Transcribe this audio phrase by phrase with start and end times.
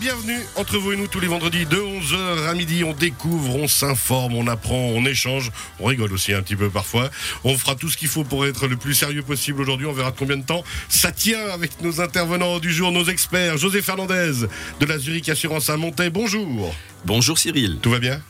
[0.00, 2.84] bienvenue entre vous et nous tous les vendredis de 11h à midi.
[2.84, 7.10] On découvre, on s'informe, on apprend, on échange, on rigole aussi un petit peu parfois.
[7.44, 9.86] On fera tout ce qu'il faut pour être le plus sérieux possible aujourd'hui.
[9.86, 13.58] On verra combien de temps ça tient avec nos intervenants du jour, nos experts.
[13.58, 14.46] José Fernandez
[14.80, 16.10] de la Zurich Assurance à Montaix.
[16.10, 16.74] Bonjour.
[17.04, 17.78] Bonjour Cyril.
[17.80, 18.20] Tout va bien?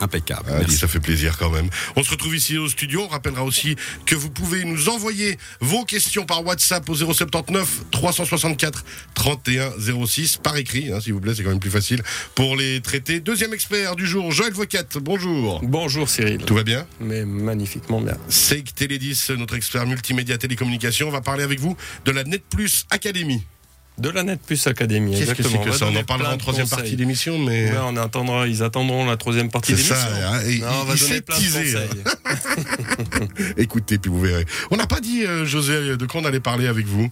[0.00, 0.50] Impeccable.
[0.52, 1.68] Ah, ça fait plaisir quand même.
[1.96, 3.02] On se retrouve ici au studio.
[3.04, 8.84] On rappellera aussi que vous pouvez nous envoyer vos questions par WhatsApp au 079 364
[9.14, 9.72] 31
[10.06, 12.02] 06 par écrit, hein, s'il vous plaît, c'est quand même plus facile
[12.34, 13.20] pour les traiter.
[13.20, 14.84] Deuxième expert du jour, Joël Vocat.
[15.00, 15.60] Bonjour.
[15.62, 16.38] Bonjour Cyril.
[16.44, 16.86] Tout va bien?
[17.00, 18.16] Mais magnifiquement bien.
[18.28, 23.42] Seik Télédis, notre expert multimédia télécommunication, va parler avec vous de la Net Plus Academy.
[23.98, 25.64] De la Net Plus Academy, Qu'est-ce que exactement.
[25.64, 26.78] c'est que ça On en parlera en troisième conseils.
[26.78, 27.70] partie d'émission, mais.
[27.70, 29.96] Ouais, on attendra, ils attendront la troisième partie C'est d'émission.
[29.96, 31.86] ça, hein, et Non, il- on va il donner plein teaser, hein.
[33.56, 34.44] Écoutez, puis vous verrez.
[34.70, 37.10] On n'a pas dit, euh, José, de quoi on allait parler avec vous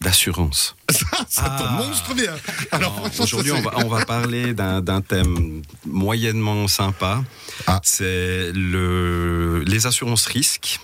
[0.00, 0.76] D'assurance.
[0.90, 2.32] Ça, ça tombe monstre bien.
[2.70, 7.22] Alors, Aujourd'hui, on va, on va parler d'un thème moyennement sympa.
[7.66, 7.80] Ah.
[7.82, 10.78] C'est le, les assurances risques,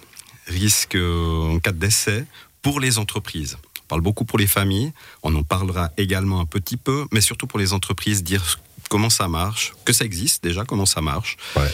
[0.48, 2.24] risques euh, en cas de décès
[2.60, 3.56] pour les entreprises.
[3.84, 7.46] On parle beaucoup pour les familles, on en parlera également un petit peu, mais surtout
[7.46, 11.36] pour les entreprises, dire comment ça marche, que ça existe déjà, comment ça marche.
[11.56, 11.70] Ouais.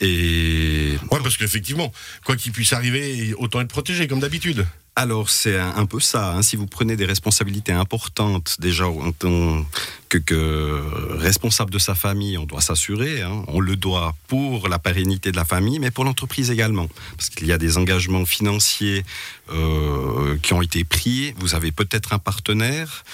[0.00, 1.92] Et Ouais, parce qu'effectivement,
[2.24, 4.66] quoi qu'il puisse arriver, autant être protégé, comme d'habitude.
[4.96, 6.34] Alors c'est un, peu ça.
[6.36, 6.42] hein.
[6.42, 9.66] Si vous prenez des responsabilités importantes, déjà en tant
[10.08, 10.80] que, que
[11.16, 13.22] responsable de sa famille, on doit s'assurer.
[13.22, 13.42] hein.
[13.48, 17.48] On le doit pour la pérennité de la famille, mais pour l'entreprise également, parce qu'il
[17.48, 19.04] y a des engagements financiers
[19.50, 21.34] euh, qui ont été pris.
[21.38, 23.04] Vous avez peut-être un partenaire,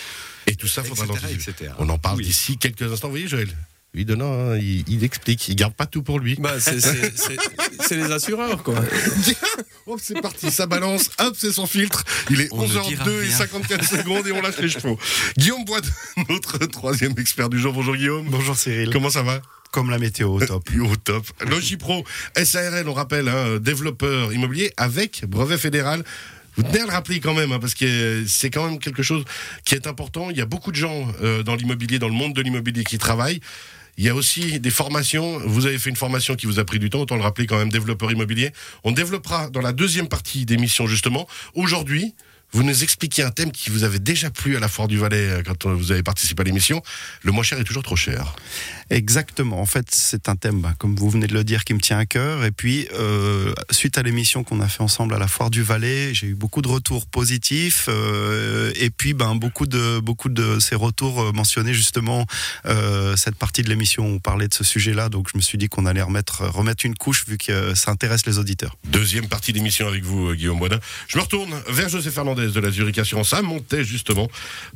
[0.46, 1.72] Et tout ça, faudra etc., etc.
[1.78, 2.24] On en parle Oui.
[2.26, 3.08] d'ici quelques instants.
[3.08, 3.48] Vous voyez, Joël?
[3.92, 5.48] Lui, donnant, hein, il, il explique.
[5.48, 6.36] Il garde pas tout pour lui.
[6.38, 7.36] Bah, c'est- c'est c'est-
[7.88, 8.76] c'est les assureurs, quoi.
[9.86, 12.04] Hop, c'est parti, ça balance, hop, c'est son filtre.
[12.30, 13.36] Il est On ne dira 11h02 et rien.
[13.36, 14.96] 54 secondes et on lâche les chevaux.
[15.36, 15.80] Guillaume Bois,
[16.28, 17.72] notre troisième expert du jour.
[17.72, 18.28] Bonjour Guillaume.
[18.30, 18.90] Bonjour Cyril.
[18.92, 19.42] Comment ça va?
[19.72, 20.68] Comme la météo, au top.
[20.80, 21.26] Au top.
[21.48, 22.04] Logipro,
[22.44, 26.04] SARL, on rappelle, hein, développeur immobilier avec brevet fédéral.
[26.56, 29.24] Vous tenez à le rappeler quand même, hein, parce que c'est quand même quelque chose
[29.64, 30.30] qui est important.
[30.30, 32.98] Il y a beaucoup de gens euh, dans l'immobilier, dans le monde de l'immobilier qui
[32.98, 33.40] travaillent.
[34.00, 35.40] Il y a aussi des formations.
[35.40, 37.58] Vous avez fait une formation qui vous a pris du temps, autant le rappeler quand
[37.58, 38.50] même, développeur immobilier.
[38.82, 41.28] On développera dans la deuxième partie d'émission, justement.
[41.54, 42.14] Aujourd'hui,
[42.52, 45.28] vous nous expliquez un thème qui vous avait déjà plu à la Foire du Valais
[45.28, 46.82] euh, quand euh, vous avez participé à l'émission.
[47.22, 48.34] Le moins cher est toujours trop cher.
[48.90, 49.60] Exactement.
[49.60, 51.98] En fait, c'est un thème, bah, comme vous venez de le dire, qui me tient
[51.98, 52.44] à cœur.
[52.44, 56.12] Et puis, euh, suite à l'émission qu'on a fait ensemble à la Foire du Valais,
[56.12, 57.86] j'ai eu beaucoup de retours positifs.
[57.88, 62.26] euh, et puis, ben, beaucoup de beaucoup de ces retours mentionnaient justement
[62.66, 65.08] euh, cette partie de l'émission où on parlait de ce sujet-là.
[65.08, 68.26] Donc, je me suis dit qu'on allait remettre remettre une couche vu que ça intéresse
[68.26, 68.76] les auditeurs.
[68.88, 70.80] Deuxième partie d'émission avec vous, Guillaume Boisdin.
[71.06, 74.28] Je me retourne vers José Fernandez de la Zurich Assurance à Montaix, justement,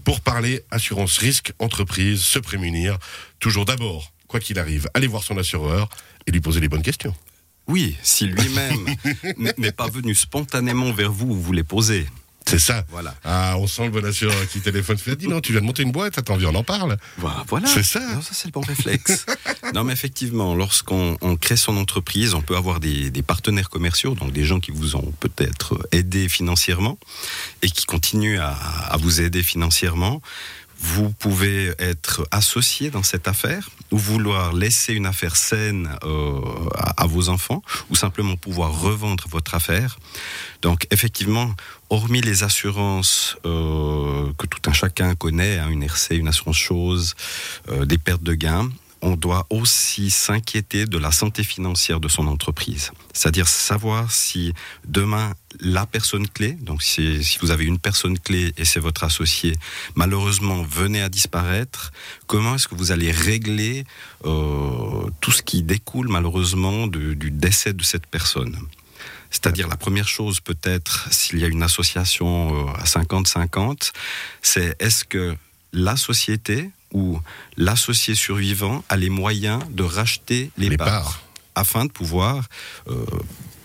[0.04, 2.98] pour parler assurance risque, entreprise, se prémunir.
[3.40, 5.88] Toujours d'abord, quoi qu'il arrive, allez voir son assureur
[6.26, 7.14] et lui poser les bonnes questions.
[7.66, 8.86] oui, si lui-même
[9.58, 12.06] n'est- pas venu spontanément vers vous, vous les posez.
[12.46, 12.84] C'est ça.
[12.90, 13.14] Voilà.
[13.24, 14.98] Ah, on sent le bon assureur qui téléphone.
[14.98, 16.96] fait, dis non, tu viens de monter une boîte, attends, viens, on en parle.
[17.18, 17.44] Voilà.
[17.48, 17.68] voilà.
[17.68, 18.00] C'est ça.
[18.14, 19.26] Non, ça, c'est le bon réflexe.
[19.74, 24.14] non, mais effectivement, lorsqu'on on crée son entreprise, on peut avoir des, des partenaires commerciaux,
[24.14, 26.98] donc des gens qui vous ont peut-être aidé financièrement
[27.62, 30.20] et qui continuent à, à vous aider financièrement.
[30.86, 36.40] Vous pouvez être associé dans cette affaire ou vouloir laisser une affaire saine euh,
[36.74, 39.98] à, vos enfants ou simplement pouvoir revendre votre affaire.
[40.60, 41.54] Donc effectivement,
[41.88, 47.14] hormis les assurances euh, que tout un chacun connaît, hein, une RC, une assurance chose,
[47.70, 48.68] euh, des pertes de gains,
[49.04, 52.90] on doit aussi s'inquiéter de la santé financière de son entreprise.
[53.12, 54.54] C'est-à-dire savoir si
[54.86, 59.52] demain la personne clé, donc si, vous avez une personne clé et c'est votre associé,
[59.94, 61.92] malheureusement venait à disparaître,
[62.26, 63.84] comment est-ce que vous allez régler
[64.24, 68.56] euh, tout ce qui découle malheureusement de- du décès de cette personne?
[69.30, 73.92] C'est-à-dire la première chose peut-être s'il y a une association euh, à 50-50,
[74.40, 75.36] c'est est-ce que
[75.72, 77.18] la société ou
[77.56, 81.22] l'associé survivant a les moyens de racheter les, Les parts, parts.
[81.54, 82.48] afin de pouvoir
[82.88, 83.04] euh,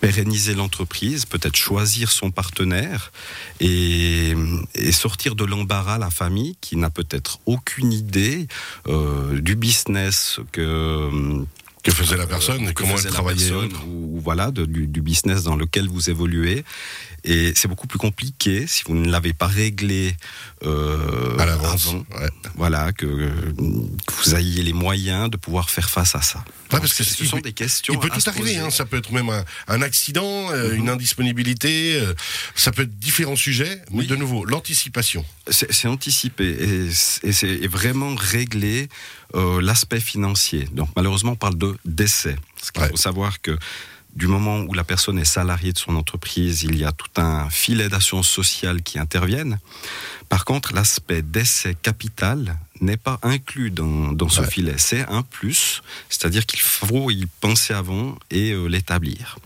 [0.00, 3.12] pérenniser l'entreprise, peut-être choisir son partenaire
[3.60, 4.34] et,
[4.74, 8.48] et sortir de l'embarras la famille qui n'a peut-être aucune idée
[8.88, 11.10] euh, du business que
[11.82, 13.52] Que faisait la personne et comment elle travaillait.
[13.86, 16.62] ou, voilà de- du, du business dans lequel vous évoluez
[17.24, 20.14] et c'est beaucoup plus compliqué si vous ne l'avez pas réglé
[20.64, 21.86] euh, À l'avance.
[22.18, 22.28] Ouais.
[22.56, 26.94] voilà que, que vous ayez les moyens de pouvoir faire face à ça Ouais, parce
[26.94, 28.70] que ce sont peut- des questions Il peut tout arriver, hein.
[28.70, 32.14] ça peut être même un, un accident, euh, une indisponibilité, euh,
[32.54, 34.06] ça peut être différents sujets, mais Oui.
[34.06, 35.24] de nouveau, l'anticipation.
[35.50, 38.88] C'est anticipé et c'est et c'est vraiment régler
[39.34, 40.68] euh, l'aspect financier.
[40.72, 42.36] Donc malheureusement, on parle de décès.
[42.56, 42.88] Parce qu'il Ouais.
[42.90, 43.58] faut savoir que
[44.16, 47.48] du moment où la personne est salariée de son entreprise, il y a tout un
[47.48, 49.58] filet d'assurance sociale qui interviennent.
[50.28, 54.50] Par contre, l'aspect décès capital n'est pas inclus dans, dans ce Ouais.
[54.50, 54.74] filet.
[54.78, 59.36] C'est un plus, c'est-à-dire qu'il faut y penser avant et euh, l'établir.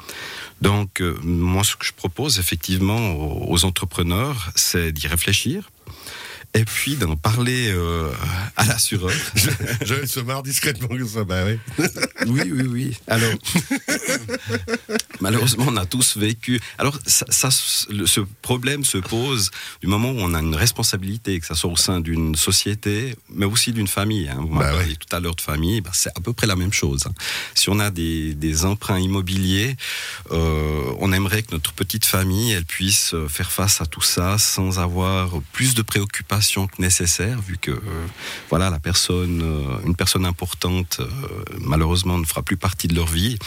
[0.63, 5.71] Donc, euh, moi, ce que je propose effectivement aux, aux entrepreneurs, c'est d'y réfléchir.
[6.57, 8.11] Et puis d'en parler euh,
[8.57, 9.11] à l'assureur.
[9.85, 11.59] Joël se marre discrètement comme ça, bah oui.
[12.29, 12.97] Oui, oui, oui.
[13.09, 13.33] Alors,
[15.21, 16.61] malheureusement, on a tous vécu.
[16.79, 21.55] Alors, ça, ce problème se pose du moment où on a une responsabilité, que ça
[21.55, 24.29] soit au sein d'une société, mais aussi d'une famille.
[24.29, 24.37] hein.
[24.39, 24.97] Vous m'avez Bah parlé ouais.
[24.97, 27.03] tout à l'heure de famille, bah, c'est à peu près la même chose.
[27.07, 27.13] hein.
[27.55, 29.77] Si on a des, des emprunts immobiliers,
[30.31, 34.39] euh, on aimerait que notre petite famille, elle puisse euh, faire face à tout ça
[34.39, 37.81] sans avoir plus de préoccupations que nécessaire, vu que euh,
[38.51, 41.09] voilà, la personne, euh, une personne importante, euh,
[41.61, 43.39] malheureusement, ne fera plus partie de leur vie.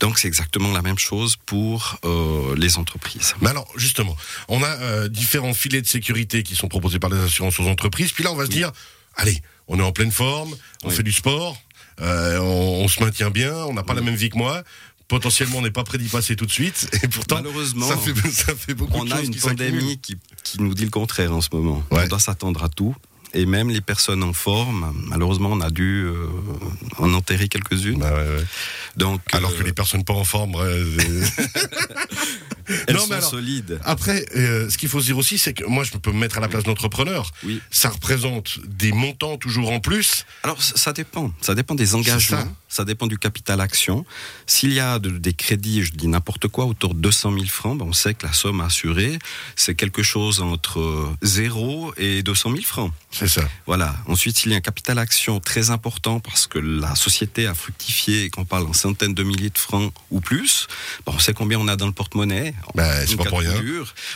[0.00, 1.98] Donc, c'est exactement la même chose pour
[2.56, 3.34] les entreprises.
[3.40, 4.16] Mais alors, justement,
[4.48, 8.24] on a différents filets de sécurité qui sont proposés par les assurances aux entreprises, puis
[8.24, 8.70] là, on va se dire,
[9.16, 10.54] allez, on est en pleine forme,
[10.84, 10.94] on Oui.
[10.94, 11.56] fait du sport,
[12.00, 14.62] euh, on, on se maintient bien, on n'a pas la même vie que moi.
[15.08, 18.14] Potentiellement, on n'est pas prêt d'y passer tout de suite, et pourtant, Malheureusement, ça fait,
[18.30, 20.16] ça fait beaucoup on de a choses une qui pandémie qui,
[20.50, 21.82] qui nous dit le contraire en ce moment.
[21.90, 22.04] Ouais.
[22.04, 22.94] On doit s'attendre à tout.
[23.32, 26.26] Et même les personnes en forme, malheureusement, on a dû euh,
[26.98, 28.00] en enterrer quelques-unes.
[28.00, 28.44] Bah ouais, ouais.
[28.96, 30.56] Donc, Alors euh, que les personnes pas en forme,
[32.86, 33.80] elles Non, sont mais alors- solides.
[33.84, 36.38] Après, euh, ce qu'il faut se dire aussi, c'est que moi, je peux me mettre
[36.38, 37.30] à la place d'entrepreneur.
[37.44, 37.60] Oui.
[37.70, 40.24] Ça représente des montants toujours en plus.
[40.42, 41.32] Alors, ça dépend.
[41.40, 42.48] Ça dépend des engagements.
[42.68, 42.84] Ça.
[42.84, 44.04] dépend du capital action.
[44.46, 47.78] S'il y a de- des crédits, je dis n'importe quoi, autour de 200 000 francs,
[47.78, 49.18] ben, on sait que la somme assurée,
[49.56, 52.92] c'est quelque chose entre euh, 0 et 200 000 francs.
[53.20, 53.48] C'est ça.
[53.66, 53.94] Voilà.
[54.06, 58.24] Ensuite, s'il y a un capital action très important parce que la société a fructifié
[58.24, 60.68] et qu'on parle en centaines de milliers de francs ou plus,
[61.04, 62.54] ben, on sait combien on a dans le porte-monnaie.
[62.74, 63.52] Bah, c'est pas pour rien.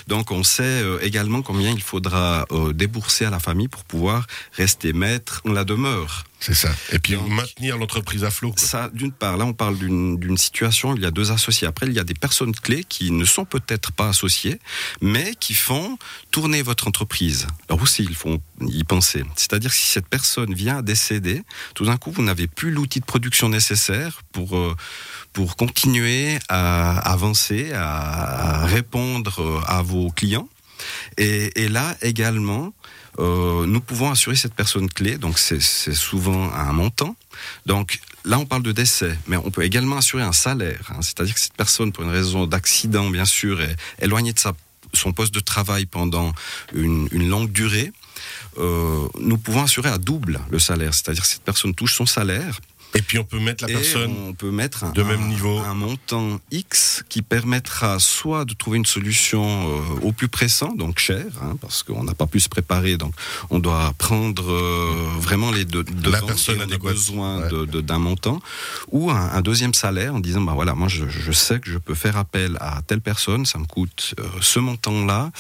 [0.08, 4.26] Donc, on sait euh, également combien il faudra euh, débourser à la famille pour pouvoir
[4.54, 6.24] rester maître en la demeure.
[6.46, 6.68] C'est ça.
[6.92, 8.50] Et puis Donc- maintenir l'entreprise à flot.
[8.52, 8.60] quoi.
[8.60, 11.66] Ça, d'une part, là, on parle d'une situation, il y a deux associés.
[11.66, 14.58] Après, il y a des personnes clés qui ne sont peut-être pas associées,
[15.00, 15.96] mais qui font
[16.30, 17.46] tourner votre entreprise.
[17.70, 19.24] Alors aussi, il faut y penser.
[19.36, 21.40] C'est-à-dire si cette personne vient à décéder,
[21.74, 24.56] tout d'un coup, vous n'avez plus l'outil de production nécessaire pour...
[24.58, 24.74] euh,
[25.32, 30.48] pour continuer à avancer, à, répondre euh, à vos clients.
[31.18, 32.72] Et, et là également,
[33.18, 37.16] euh, nous pouvons assurer cette personne clé, donc c'est souvent un montant.
[37.66, 40.90] Donc là, on parle de décès, mais on peut également assurer un salaire.
[40.90, 41.00] hein.
[41.02, 44.40] C'est-à-dire que cette personne, pour une raison d'accident, bien sûr, est éloignée de
[44.92, 46.32] son poste de travail pendant
[46.74, 47.92] une, une longue durée.
[48.58, 52.60] Euh, nous pouvons assurer à double le salaire, c'est-à-dire que cette personne touche son salaire
[52.96, 54.14] Et puis on peut mettre la et personne.
[54.28, 55.58] on peut mettre un, de même niveau.
[55.58, 60.98] un montant X qui permettra soit de trouver une solution euh, au plus pressant, donc
[61.00, 63.12] cher, hein, parce qu'on n'a pas pu se préparer, donc
[63.50, 65.84] on doit prendre euh, vraiment les deux.
[66.04, 66.92] La devants personne a adéquate.
[66.92, 67.48] besoin Ouais.
[67.50, 68.40] de- de- d'un montant,
[68.92, 71.78] ou un, un deuxième salaire en disant bah voilà, moi je, je sais que je
[71.78, 75.32] peux faire appel à telle personne, ça me coûte euh, ce montant-là,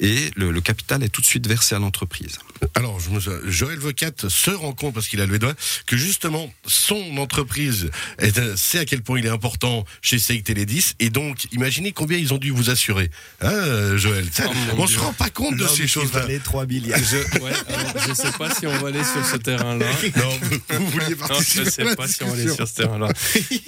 [0.00, 2.38] et le, le capital est tout de suite versé à l'entreprise.
[2.74, 3.20] Alors, je me...
[3.50, 5.54] Joël Vocat se rend compte, parce qu'il a levé le doigt,
[5.86, 7.90] que justement, son entreprise
[8.22, 11.92] euh, sait à quel point il est important chez Seik Télé 10, et donc, imaginez
[11.92, 13.10] combien ils ont dû vous assurer.
[13.40, 14.26] Hein, euh, Joël?
[14.40, 14.42] Oh,
[14.78, 14.96] On Dieu.
[14.96, 16.20] se rend pas compte de ces choses-là.
[16.20, 16.98] valait 3 milliards.
[16.98, 19.86] Je, ouais, alors, je sais pas si on va aller sur ce terrain-là.
[20.16, 22.48] Non, vous, vous vouliez Non, participer je à sais la pas si on va aller
[22.48, 23.08] sur ce terrain-là.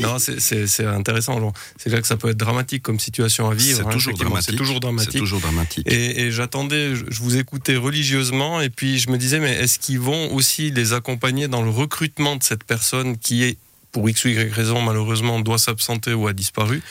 [0.01, 1.53] Non, c'est- intéressant.
[1.77, 3.77] C'est là que ça peut être dramatique comme situation à vivre.
[3.79, 4.31] C'est hein, toujours effectivement.
[4.31, 4.51] dramatique.
[4.53, 5.19] C'est toujours C'est dramatique.
[5.21, 5.87] toujours dramatique.
[5.93, 9.79] Et, et j'attendais, je, je vous écoutais religieusement, et puis je me disais, mais est-ce
[9.79, 13.59] qu'ils vont aussi les accompagner dans le recrutement de cette personne qui est,
[13.93, 16.83] pour X ou Y raison, malheureusement, doit s'absenter ou a disparu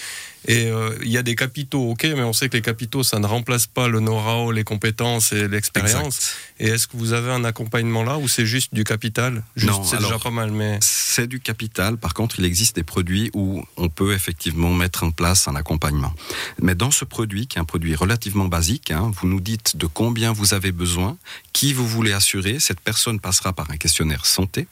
[0.47, 3.19] et euh, il y a des capitaux, ok, mais on sait que les capitaux, ça
[3.19, 6.31] ne remplace pas le know-how, les compétences et l'expérience.
[6.59, 9.43] Et est-ce que vous avez un accompagnement là ou c'est juste du capital?
[9.57, 11.97] Juste, Non, c'est déjà pas mal, mais C'est du capital.
[11.97, 16.13] Par contre, il existe des produits où on peut effectivement mettre en place un accompagnement.
[16.61, 19.87] Mais dans ce produit, qui est un produit relativement basique, hein, vous nous dites de
[19.87, 21.17] combien vous avez besoin,
[21.51, 22.59] qui vous voulez assurer.
[22.59, 24.67] Cette personne passera par un questionnaire santé.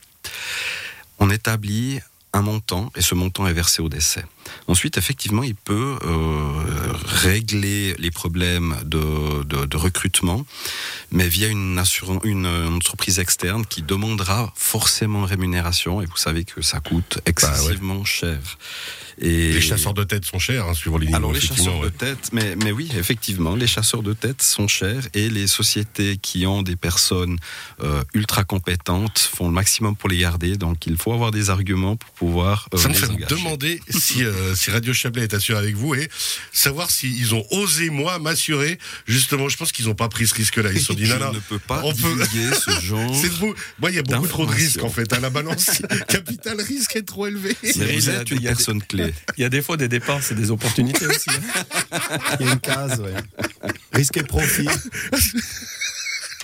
[1.20, 2.00] On établit
[2.34, 4.24] un montant et ce montant est versé au décès.
[4.68, 10.46] Ensuite, effectivement, il peut euh, régler les problèmes de, de, recrutement,
[11.12, 16.62] mais via une, assurance, une, entreprise externe qui demandera forcément rémunération, et vous savez que
[16.62, 18.40] ça coûte bah excessivement cher.
[19.20, 22.30] Et les chasseurs de tête sont chers, hein, suivant les Alors les chasseurs de tête,
[22.34, 26.62] mais, mais oui, effectivement, les chasseurs de tête sont chers et les sociétés qui ont
[26.62, 27.38] des personnes
[27.82, 30.56] euh, ultra compétentes font le maximum pour les garder.
[30.56, 32.70] Donc il faut avoir des arguments pour pouvoir.
[32.76, 36.10] Euh, Ça me fait demander si, euh, si Radio Chablais est assuré avec vous et
[36.52, 38.78] savoir s'ils ont osé moi m'assurer.
[39.08, 40.72] Justement, je pense qu'ils n'ont pas pris ce risque-là.
[40.72, 42.26] Ils se sont dit non, non, ne peut pas on peut...
[42.54, 43.16] ce genre.
[43.16, 43.32] C'est
[43.80, 45.12] Moi, il y a beaucoup trop de risques en fait.
[45.14, 47.56] À la balance, capital risque est trop élevé.
[47.64, 49.14] Vous êtes une personne clé.
[49.38, 51.30] Il y a des fois des départs, c'est des opportunités aussi.
[51.30, 51.98] Hein.
[52.40, 53.14] Il y a une case, ouais.
[53.94, 54.68] Risque et profit.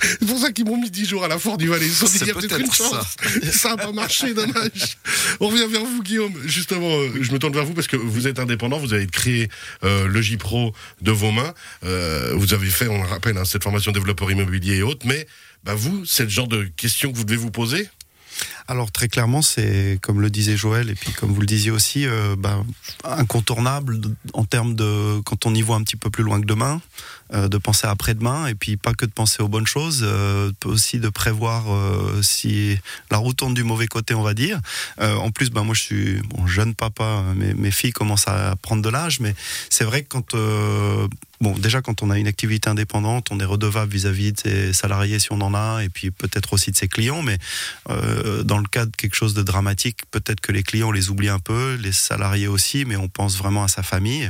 [0.03, 1.87] C'est pour ça qu'ils m'ont mis 10 jours à la Fort du Valais.
[1.87, 3.15] Ils dit, y a peut-être une chance.
[3.51, 4.97] Ça n'a pas marché, dommage.
[5.39, 6.33] On revient vers vous, Guillaume.
[6.45, 8.77] Justement, euh, je me tourne vers vous parce que vous êtes indépendant.
[8.77, 9.49] Vous avez créé
[9.83, 11.53] euh, le J-Pro de vos mains.
[11.85, 15.05] Euh, vous avez fait, on le rappelle, hein, cette formation développeur immobilier et autres.
[15.05, 15.27] Mais
[15.63, 17.87] bah, vous, c'est le genre de questions que vous devez vous poser?
[18.67, 22.05] Alors très clairement, c'est comme le disait Joël et puis comme vous le disiez aussi,
[22.05, 22.65] euh, ben,
[23.03, 23.99] incontournable
[24.33, 26.81] en termes de quand on y voit un petit peu plus loin que demain,
[27.33, 30.99] euh, de penser après-demain et puis pas que de penser aux bonnes choses, euh, aussi
[30.99, 31.63] de prévoir
[32.21, 32.77] si
[33.11, 34.59] la route tourne du mauvais côté, on va dire.
[34.99, 39.19] en plus, ben moi je suis jeune papa, mes, filles commencent à prendre de l'âge,
[39.19, 39.35] mais
[39.69, 40.35] c'est vrai que quand
[41.43, 45.19] Bon, déjà, quand on a une activité indépendante, on est redevable vis-à-vis de ses salariés
[45.19, 47.21] si on en a, et puis peut-être aussi de ses clients.
[47.21, 47.37] Mais
[47.89, 51.29] euh, dans le cas de quelque chose de dramatique, peut-être que les clients, les oublie
[51.29, 54.29] un peu, les salariés aussi, mais on pense vraiment à sa famille.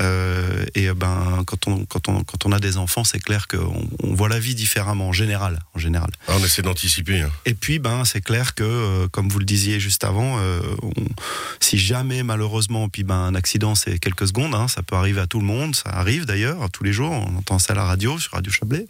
[0.00, 3.86] Euh, et ben, quand on, quand, on, quand on a des enfants, c'est clair qu'on
[4.02, 5.60] on voit la vie différemment, en général.
[5.76, 6.10] En général.
[6.26, 7.20] Ah, on essaie d'anticiper.
[7.20, 7.30] Hein.
[7.44, 10.60] Et puis, ben, c'est clair que, euh, comme vous le disiez juste avant, euh,
[11.60, 15.28] si jamais, malheureusement, puis ben, un accident, c'est quelques secondes, hein, ça peut arriver à
[15.28, 17.12] tout le monde, ça arrive d'ailleurs tous les jours.
[17.12, 18.86] On entend ça à la radio, sur Radio Chablais.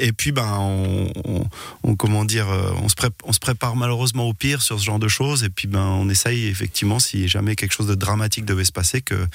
[0.00, 2.48] Et puis, ben, on, comment dire,
[2.82, 5.44] on se, on se prépare malheureusement au pire sur ce genre de choses.
[5.44, 9.00] Et puis, ben, on essaye effectivement, si jamais quelque chose de dramatique devait se passer,
[9.00, 9.26] que,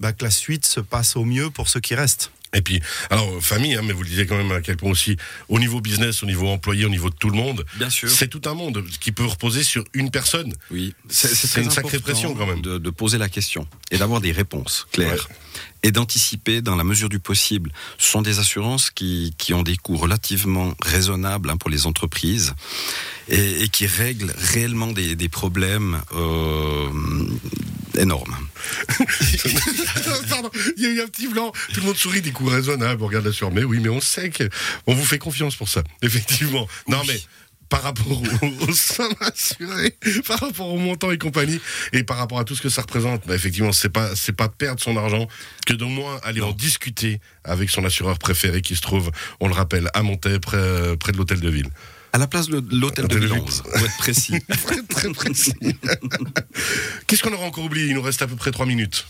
[0.00, 2.30] ben, que la suite se passe au mieux pour ceux qui restent.
[2.54, 5.16] Et puis, alors, famille, hein, mais vous le disiez quand même à quel point aussi,
[5.48, 8.10] au niveau business, au niveau employé, au niveau de tout le monde, Bien sûr.
[8.10, 10.52] c'est tout un monde qui peut reposer sur une personne.
[10.70, 12.60] Oui, c'est une sacrée pression quand même.
[12.60, 15.28] De, poser la question et d'avoir des réponses claires.
[15.82, 17.72] Et d'anticiper dans la mesure du possible.
[17.98, 22.54] Ce sont des assurances qui, qui ont des coûts relativement raisonnables hein, pour les entreprises
[23.28, 26.88] et, et, qui règlent réellement des, des problèmes euh,
[27.98, 28.36] énormes.
[30.28, 31.52] Pardon, il y a eu un petit blanc.
[31.72, 33.02] Tout le monde sourit, des coûts raisonnables.
[33.02, 35.82] On regarde la mais oui, mais on sait qu'on vous fait confiance pour ça.
[36.02, 36.68] Effectivement.
[36.88, 37.20] Non, mais
[37.72, 38.22] par rapport
[38.68, 39.96] aux, sommes assurées,
[40.28, 41.58] par rapport au montant et compagnie,
[41.94, 44.50] et par rapport à tout ce que ça représente, bah effectivement, c'est pas c'est pas
[44.50, 45.26] perdre son argent
[45.66, 49.10] que d'au moins aller en discuter avec son assureur préféré qui se trouve,
[49.40, 51.70] on le rappelle, à Montaix, près, près de l'hôtel de ville.
[52.12, 54.34] À la place de l'hôtel de Villange, pour être précis.
[54.90, 55.54] très précis.
[57.06, 57.86] Qu'est-ce qu'on aura encore oublié?
[57.86, 59.06] Il nous reste à peu près trois minutes.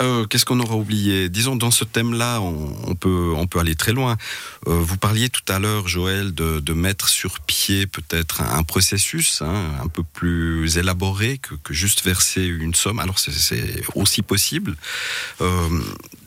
[0.00, 1.28] Euh, qu'est-ce qu'on aura oublié?
[1.28, 4.16] Disons, dans ce thème-là, on, peut, on peut aller très loin.
[4.68, 9.72] Euh, vous parliez tout à l'heure, Joël, de, mettre sur pied peut-être un, processus hein,
[9.82, 13.00] un peu plus élaboré que, juste verser une somme.
[13.00, 14.76] Alors, c'est aussi possible.
[15.40, 15.68] Euh,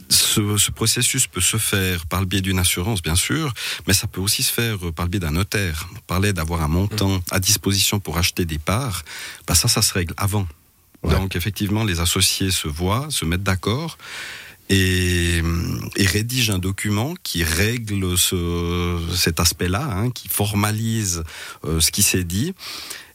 [0.10, 3.54] ce, processus peut se faire par le biais d'une assurance, bien sûr,
[3.88, 5.88] mais ça peut aussi se faire par le biais d'un notaire.
[5.96, 9.04] On parlait d'avoir un montant à disposition pour acheter des parts.
[9.48, 10.46] Bah ça, ça se règle avant.
[11.04, 13.98] Donc effectivement, les associés se voient, se mettent d'accord.
[14.70, 15.42] Et,
[15.98, 21.24] et, rédigent un document qui règle ce, cet aspect-là, hein, qui formalise
[21.66, 22.54] euh, ce qui s'est dit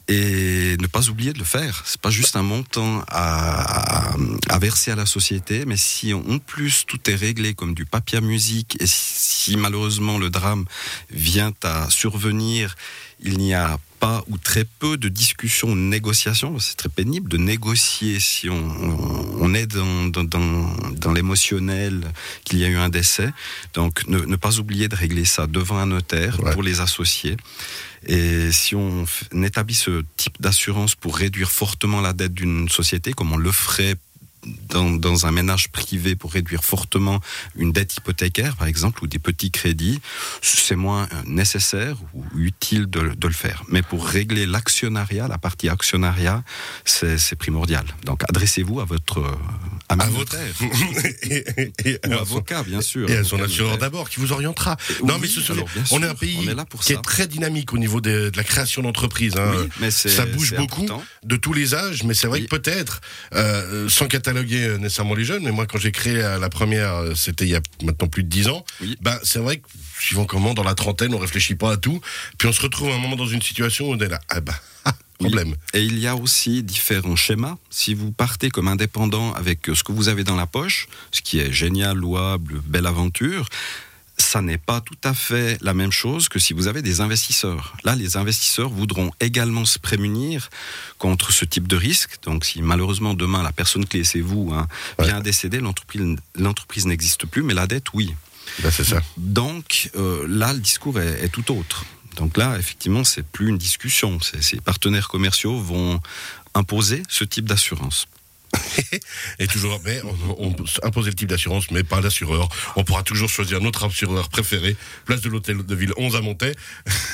[0.07, 1.83] et ne pas oublier de le faire.
[1.85, 4.13] C'est pas juste un montant à,
[4.47, 8.19] à, verser à la société, mais si en plus tout est réglé comme du papier
[8.19, 10.65] à musique et si malheureusement le drame
[11.09, 12.75] vient à survenir,
[13.19, 16.59] il n'y a pas ou très peu de discussions, de négociations.
[16.59, 22.01] C'est très pénible de négocier si on, on est dans, dans, dans, dans l'émotionnel,
[22.43, 23.31] qu'il y a eu un décès.
[23.73, 27.37] Donc ne, ne, pas oublier de régler ça devant un notaire pour les associés.
[28.05, 29.05] Et si on,
[29.43, 33.95] établit ce type d'assurance pour réduire fortement la dette d'une société, comme on le ferait
[34.69, 37.19] dans, un ménage privé pour réduire fortement
[37.55, 39.99] une dette hypothécaire, par exemple, ou des petits crédits,
[40.41, 43.63] c'est moins nécessaire ou utile de, le faire.
[43.67, 46.43] Mais pour régler l'actionnariat, la partie actionnariat,
[46.85, 47.85] c'est primordial.
[48.03, 49.37] Donc adressez-vous à votre
[49.89, 50.35] à, à votre
[51.23, 51.45] et,
[51.85, 53.09] et, avocat, bien sûr.
[53.09, 54.77] Et à son assureur d'abord qui vous orientera.
[55.03, 57.77] non, oui, mais ce alors, on est un pays est qui est très dynamique au
[57.77, 59.37] niveau de, de la création d'entreprises.
[59.37, 59.51] Hein.
[59.57, 61.03] Oui, mais ça bouge beaucoup important.
[61.23, 62.47] de tous les âges, mais c'est vrai oui.
[62.47, 63.01] que peut-être,
[63.33, 67.51] euh, sans cataloguer nécessairement les jeunes, mais moi quand j'ai créé la première, c'était il
[67.51, 68.65] y a maintenant plus de 10 ans,
[69.01, 69.67] ben, c'est vrai que
[69.99, 72.01] suivant comment, dans la trentaine, on réfléchit pas à tout,
[72.37, 74.41] puis on se retrouve à un moment dans une situation où on est là, ah
[74.41, 74.53] ben,
[75.17, 75.49] problème.
[75.49, 75.55] Oui.
[75.73, 77.57] Et il y a aussi différents schémas.
[77.69, 81.39] Si vous partez comme indépendant avec ce que vous avez dans la poche, ce qui
[81.39, 83.47] est génial, louable, belle aventure,
[84.17, 87.77] ça n'est pas tout à fait la même chose que si vous avez des investisseurs.
[87.83, 90.49] Là, les investisseurs voudront également se prémunir
[90.97, 92.17] contre ce type de risque.
[92.23, 94.67] Donc, si malheureusement demain la personne clé, c'est vous, hein,
[94.99, 95.23] vient ouais.
[95.23, 98.15] décéder, l'entreprise n'existe plus, mais la dette, oui.
[98.63, 99.01] Ben, c'est ça.
[99.17, 101.85] Donc, euh, là, le discours est, est tout autre.
[102.17, 104.17] Donc là, effectivement, c'est plus une discussion.
[104.19, 105.99] Ces partenaires commerciaux vont
[106.53, 108.07] imposer ce type d'assurance.
[109.39, 112.49] et toujours, mais on, on imposer le type d'assurance, mais pas l'assureur.
[112.75, 114.75] On pourra toujours choisir notre assureur préféré.
[115.05, 116.53] Place de l'hôtel de ville 11 à Montaix.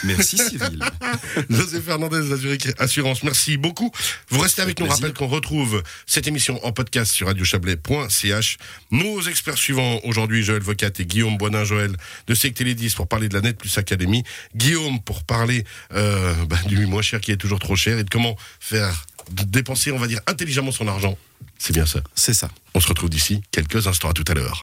[0.04, 0.80] Merci Cyril.
[1.50, 3.92] José Fernandez Zurich Assurance, merci beaucoup.
[4.30, 4.88] Vous restez avec nous.
[4.88, 8.58] Rappelle qu'on retrouve cette émission en podcast sur radiochablais.ch.
[8.92, 11.96] Nos experts suivants aujourd'hui, Joël Vocat et Guillaume Boinin Joël
[12.28, 14.24] de Télé 10 pour parler de la Net Plus Academy.
[14.56, 15.63] Guillaume pour parler
[15.94, 19.44] euh, bah, du moins cher qui est toujours trop cher et de comment faire de
[19.44, 21.18] dépenser, on va dire, intelligemment son argent.
[21.58, 22.01] C'est bien ça.
[22.15, 22.50] C'est ça.
[22.74, 24.10] On se retrouve d'ici quelques instants.
[24.10, 24.62] À tout à l'heure.